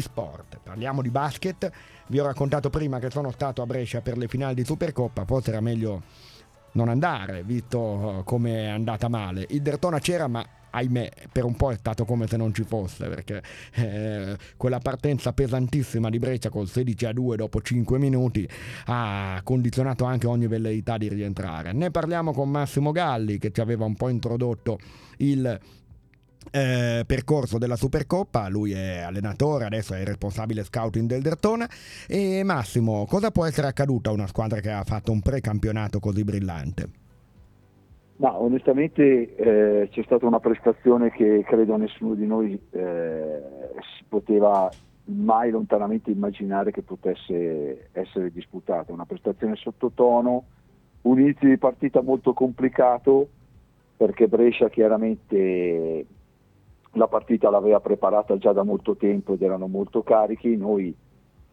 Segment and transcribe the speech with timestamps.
[0.00, 0.58] sport.
[0.62, 1.70] Parliamo di basket.
[2.06, 5.50] Vi ho raccontato prima che sono stato a Brescia per le finali di Supercoppa, forse
[5.50, 6.02] era meglio
[6.72, 9.46] non andare, visto come è andata male.
[9.50, 13.08] Il Dertona c'era, ma ahimè, per un po' è stato come se non ci fosse,
[13.08, 13.42] perché
[13.74, 18.48] eh, quella partenza pesantissima di Brescia col 16 a 2 dopo 5 minuti
[18.86, 21.72] ha condizionato anche ogni velleità di rientrare.
[21.72, 24.78] Ne parliamo con Massimo Galli che ci aveva un po' introdotto
[25.18, 25.58] il
[26.50, 31.68] eh, percorso della Supercoppa, lui è allenatore, adesso è il responsabile scouting del Dertona
[32.08, 36.24] e Massimo, cosa può essere accaduto a una squadra che ha fatto un precampionato così
[36.24, 36.88] brillante?
[38.16, 43.40] Ma onestamente eh, c'è stata una prestazione che credo nessuno di noi eh,
[43.96, 44.70] si poteva
[45.04, 50.44] mai lontanamente immaginare che potesse essere disputata, una prestazione sottotono,
[51.02, 53.28] un inizio di partita molto complicato
[53.96, 56.06] perché Brescia chiaramente
[56.92, 60.94] la partita l'aveva preparata già da molto tempo ed erano molto carichi, noi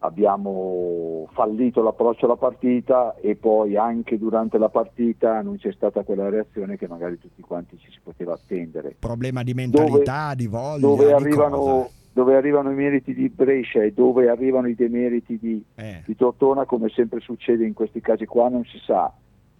[0.00, 6.28] abbiamo fallito l'approccio alla partita e poi anche durante la partita non c'è stata quella
[6.28, 8.96] reazione che magari tutti quanti ci si poteva attendere.
[8.98, 13.82] Problema di mentalità, dove, di voglia, dove di arrivano, dove arrivano i meriti di Brescia
[13.82, 16.02] e dove arrivano i demeriti di, eh.
[16.06, 19.12] di Tortona, come sempre succede in questi casi qua, non si sa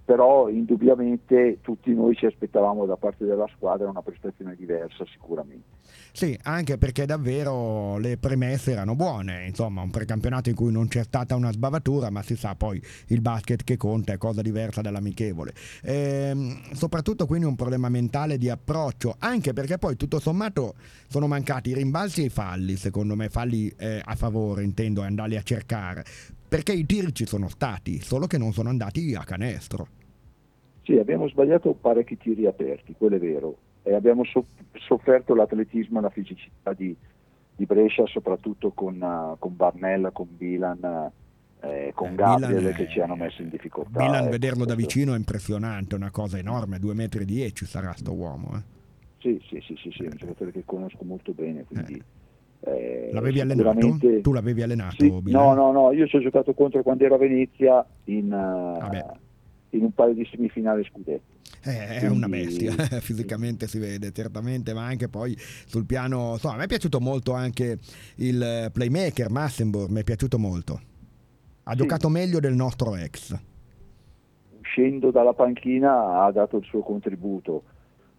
[0.09, 5.67] però indubbiamente tutti noi ci aspettavamo da parte della squadra una prestazione diversa sicuramente.
[6.12, 11.03] Sì, anche perché davvero le premesse erano buone, insomma un precampionato in cui non c'è
[11.03, 15.53] stata una sbavatura, ma si sa poi il basket che conta è cosa diversa dall'amichevole.
[15.83, 20.77] Ehm, soprattutto quindi un problema mentale di approccio, anche perché poi tutto sommato
[21.09, 25.37] sono mancati i rimbalzi e i falli, secondo me falli eh, a favore, intendo andarli
[25.37, 26.03] a cercare,
[26.48, 29.98] perché i tiri ci sono stati, solo che non sono andati a canestro.
[30.89, 34.22] Sì, abbiamo sbagliato parecchi tiri aperti, quello è vero, e abbiamo
[34.72, 36.97] sofferto l'atletismo e la fisicità di,
[37.55, 41.11] di Brescia, soprattutto con, uh, con Barnella, con Bilan,
[41.61, 44.00] eh, con eh, Gabriele che ci hanno messo in difficoltà.
[44.00, 47.66] Milan ecco, vederlo da vicino è impressionante, è una cosa enorme, 2 metri e 10
[47.66, 48.53] sarà sto uomo.
[48.54, 48.62] Eh.
[49.19, 52.03] Sì, sì, sì, sì, sì, è un giocatore che conosco molto bene, quindi...
[52.60, 53.98] Eh, l'avevi allenato?
[54.22, 54.97] Tu l'avevi allenato?
[54.98, 59.27] Sì, no, no, no, io ci ho giocato contro quando ero a Venezia in, uh,
[59.71, 61.37] in un paio di semifinali scudetti.
[61.65, 66.56] Eh, è una bestia, fisicamente si vede certamente, ma anche poi sul piano, insomma, a
[66.59, 67.78] me è piaciuto molto anche
[68.17, 70.81] il playmaker Massenburg, mi è piaciuto molto.
[71.65, 71.77] Ha sì.
[71.77, 73.39] giocato meglio del nostro ex.
[74.61, 77.65] Uscendo dalla panchina ha dato il suo contributo,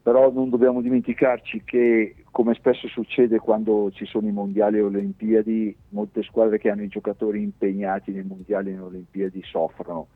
[0.02, 4.86] però non dobbiamo dimenticarci che, come spesso succede quando ci sono i mondiali e le
[4.86, 10.08] Olimpiadi, molte squadre che hanno i giocatori impegnati nei mondiali e nelle Olimpiadi soffrono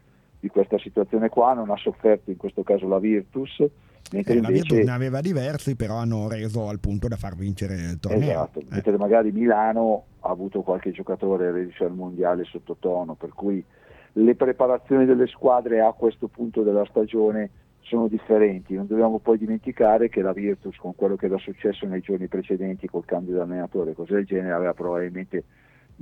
[0.44, 3.64] di questa situazione qua, non ha sofferto in questo caso la Virtus.
[4.12, 4.42] Mentre eh, invece...
[4.42, 8.30] La Virtus ne aveva diversi, però hanno reso al punto da far vincere il torneo.
[8.30, 8.66] Esatto, eh.
[8.68, 13.64] mentre magari Milano ha avuto qualche giocatore reduce al mondiale sottotono, per cui
[14.12, 17.50] le preparazioni delle squadre a questo punto della stagione
[17.80, 18.74] sono differenti.
[18.74, 22.90] Non dobbiamo poi dimenticare che la Virtus, con quello che era successo nei giorni precedenti
[22.90, 25.46] col cambio di allenatore e cose del genere, aveva probabilmente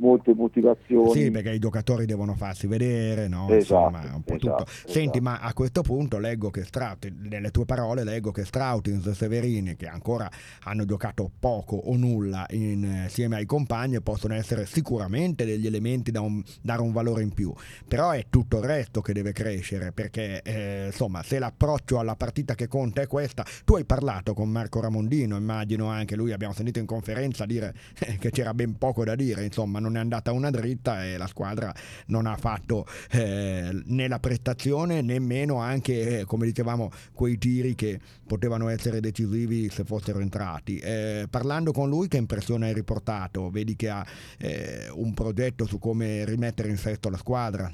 [0.01, 1.11] molte motivazioni.
[1.11, 3.47] Sì, perché i giocatori devono farsi vedere, no?
[3.49, 4.71] Esatto, Insomma, un po' esatto, tutto.
[4.85, 5.21] Senti, esatto.
[5.21, 9.75] ma a questo punto leggo che Straut, nelle tue parole leggo che Strautins e Severini,
[9.75, 10.29] che ancora
[10.63, 16.41] hanno giocato poco o nulla insieme ai compagni, possono essere sicuramente degli elementi da un,
[16.61, 17.53] dare un valore in più.
[17.87, 22.55] Però è tutto il resto che deve crescere, perché eh, insomma, se l'approccio alla partita
[22.55, 26.79] che conta è questa, tu hai parlato con Marco Ramondino, immagino anche lui, abbiamo sentito
[26.79, 27.73] in conferenza dire
[28.19, 31.73] che c'era ben poco da dire, insomma, non è andata una dritta e la squadra
[32.07, 37.99] non ha fatto eh, né la prestazione nemmeno anche, eh, come dicevamo, quei tiri che
[38.25, 40.77] potevano essere decisivi se fossero entrati.
[40.77, 43.49] Eh, parlando con lui, che impressione hai riportato?
[43.49, 44.05] Vedi che ha
[44.37, 47.69] eh, un progetto su come rimettere in sesto la squadra?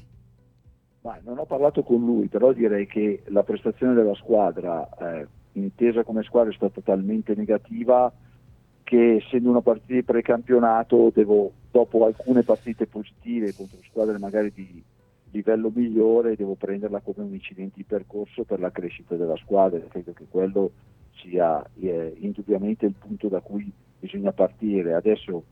[1.01, 6.03] Ma non ho parlato con lui, però direi che la prestazione della squadra, eh, intesa
[6.03, 8.11] come squadra, è stata talmente negativa
[8.84, 14.84] che essendo una partita di precampionato devo, dopo alcune partite positive contro squadre magari di
[15.31, 19.79] livello migliore, devo prenderla come un incidente di percorso per la crescita della squadra.
[19.87, 20.72] Credo che quello
[21.16, 24.93] sia eh, indubbiamente il punto da cui bisogna partire.
[24.93, 25.43] Adesso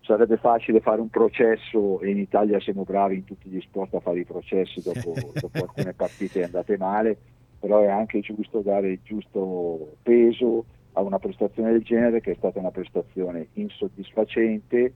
[0.00, 4.00] sarebbe facile fare un processo e in Italia siamo bravi in tutti gli sport a
[4.00, 7.16] fare i processi dopo, dopo alcune partite andate male,
[7.58, 12.36] però è anche giusto dare il giusto peso a una prestazione del genere che è
[12.36, 14.92] stata una prestazione insoddisfacente,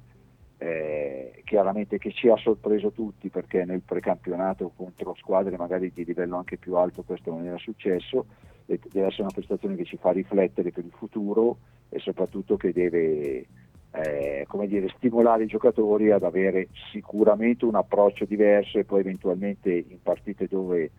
[0.62, 6.36] eh, chiaramente che ci ha sorpreso tutti perché nel precampionato contro squadre magari di livello
[6.36, 8.26] anche più alto questo non era successo
[8.66, 12.72] e deve essere una prestazione che ci fa riflettere per il futuro e soprattutto che
[12.72, 13.44] deve,
[13.90, 20.00] eh, dire, stimolare i giocatori ad avere sicuramente un approccio diverso e poi eventualmente in
[20.00, 20.92] partite dove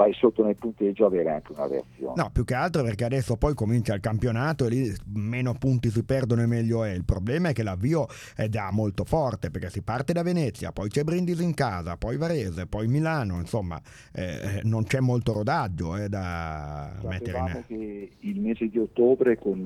[0.00, 2.14] vai sotto nel punteggio avere anche una reazione.
[2.16, 6.02] No, più che altro perché adesso poi comincia il campionato e lì meno punti si
[6.04, 6.92] perdono e meglio è.
[6.92, 10.88] Il problema è che l'avvio è già molto forte perché si parte da Venezia, poi
[10.88, 13.78] c'è Brindisi in casa, poi Varese, poi Milano, insomma
[14.14, 17.64] eh, non c'è molto rodaggio eh, da Sapevamo mettere in...
[17.66, 19.58] che il mese di ottobre con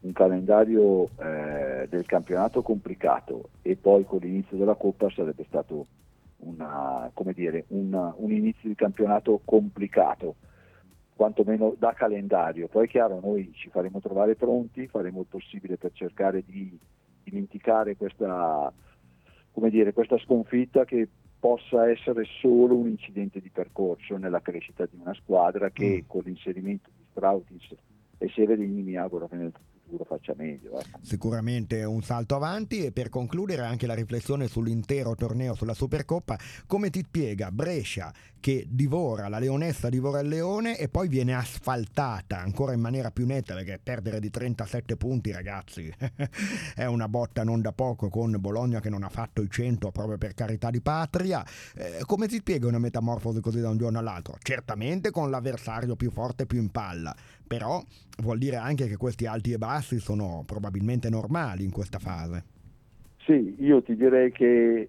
[0.00, 5.86] un calendario eh, del campionato complicato e poi con l'inizio della Coppa sarebbe stato
[6.44, 10.36] una, dire, una, un inizio di campionato complicato,
[11.14, 12.68] quantomeno da calendario.
[12.68, 16.78] Poi è chiaro, noi ci faremo trovare pronti, faremo il possibile per cercare di
[17.22, 18.72] dimenticare questa,
[19.70, 21.08] dire, questa sconfitta che
[21.38, 26.06] possa essere solo un incidente di percorso nella crescita di una squadra che mm.
[26.06, 27.74] con l'inserimento di Strautis
[28.16, 29.52] e Severini mi auguro che nel
[29.84, 30.78] futuro faccia meglio.
[30.78, 30.84] Eh.
[31.00, 36.90] Sicuramente un salto avanti e per concludere anche la riflessione sull'intero torneo sulla Supercoppa, come
[36.90, 38.12] ti spiega Brescia
[38.44, 43.24] che divora, la leonessa divora il leone e poi viene asfaltata ancora in maniera più
[43.24, 45.90] netta perché perdere di 37 punti ragazzi
[46.76, 50.18] è una botta non da poco con Bologna che non ha fatto i 100 proprio
[50.18, 51.42] per carità di patria.
[51.74, 54.36] Eh, come si spiega una metamorfosi così da un giorno all'altro?
[54.42, 57.16] Certamente con l'avversario più forte più in palla,
[57.46, 57.82] però
[58.18, 62.44] vuol dire anche che questi alti e bassi sono probabilmente normali in questa fase.
[63.24, 64.88] Sì, io ti direi che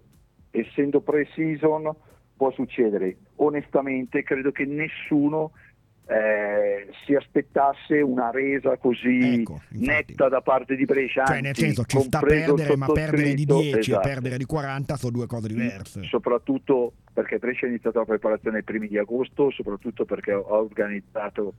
[0.50, 1.94] essendo pre-season
[2.36, 3.16] può succedere.
[3.36, 5.52] Onestamente credo che nessuno
[6.08, 11.24] eh, si aspettasse una resa così ecco, netta da parte di Brescia.
[11.24, 14.06] Cioè, nel senso, ci sta a perdere, ma perdere di 10 esatto.
[14.06, 16.02] e perdere di 40 sono due cose diverse.
[16.04, 21.54] Soprattutto perché Brescia ha iniziato la preparazione ai primi di agosto, soprattutto perché ha organizzato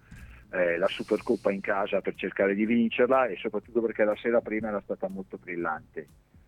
[0.51, 4.69] eh, la Supercoppa in casa per cercare di vincerla e soprattutto perché la sera prima
[4.69, 6.07] era stata molto brillante.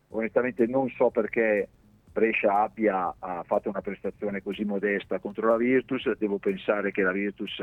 [0.10, 1.68] Onestamente non so perché
[2.12, 3.14] Brescia abbia
[3.44, 7.60] fatto una prestazione così modesta contro la Virtus, devo pensare che la Virtus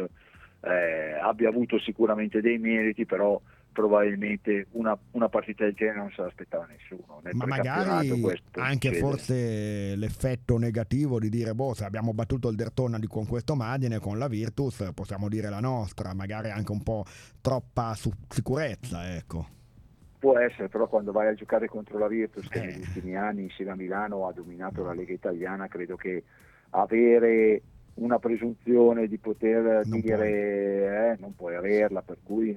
[0.61, 3.41] eh, abbia avuto sicuramente dei meriti, però
[3.77, 7.21] probabilmente una, una, partita del genere non se l'aspettava nessuno.
[7.23, 8.11] Nel Ma magari
[8.53, 8.99] anche succede.
[8.99, 14.17] forse l'effetto negativo di dire, boh, se abbiamo battuto il Dertona con questo margine, con
[14.17, 17.05] la Virtus possiamo dire la nostra, magari anche un po'
[17.43, 17.95] troppa
[18.29, 19.47] sicurezza, ecco.
[20.19, 22.67] Può essere, però quando vai a giocare contro la Virtus, che eh.
[22.67, 26.25] negli ultimi anni insieme a Milano ha dominato la Lega Italiana, credo che
[26.71, 27.61] avere
[27.97, 31.11] una presunzione di poter non dire puoi.
[31.13, 32.57] Eh, non puoi averla, per cui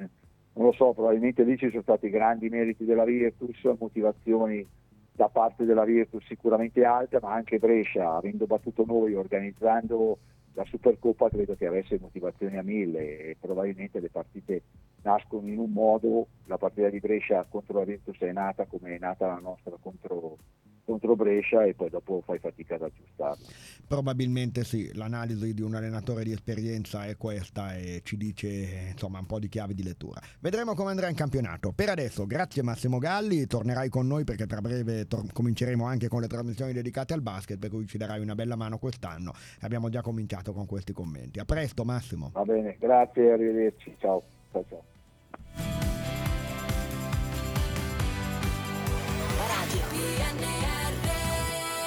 [0.53, 4.65] non lo so, probabilmente lì ci sono stati grandi meriti della Virtus, motivazioni
[5.11, 10.17] da parte della Virtus sicuramente alte, ma anche Brescia, avendo battuto noi, organizzando
[10.53, 14.63] la Supercoppa, credo che avesse motivazioni a mille e probabilmente le partite
[15.03, 18.99] nascono in un modo, la partita di Brescia contro la Virtus è nata come è
[18.99, 20.37] nata la nostra contro,
[21.09, 23.47] contro Brescia e poi dopo fai fatica ad aggiustarla.
[23.87, 29.25] Probabilmente sì, l'analisi di un allenatore di esperienza è questa e ci dice insomma un
[29.25, 30.21] po' di chiavi di lettura.
[30.39, 31.71] Vedremo come andrà in campionato.
[31.71, 36.21] Per adesso grazie Massimo Galli, tornerai con noi perché tra breve tor- cominceremo anche con
[36.21, 39.33] le trasmissioni dedicate al basket per cui ci darai una bella mano quest'anno.
[39.61, 41.39] Abbiamo già cominciato con questi commenti.
[41.39, 42.29] A presto Massimo.
[42.33, 44.23] Va bene, grazie, arrivederci, ciao.
[44.51, 44.83] ciao, ciao.
[49.47, 50.68] Radio